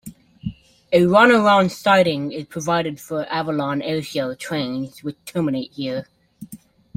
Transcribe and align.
A 0.91 1.05
Run 1.05 1.29
around 1.31 1.71
siding 1.71 2.31
is 2.31 2.45
provided 2.45 2.99
for 2.99 3.27
Avalon 3.31 3.81
Airshow 3.81 4.35
trains 4.35 5.03
which 5.03 5.17
terminate 5.25 5.73
here. 5.73 6.07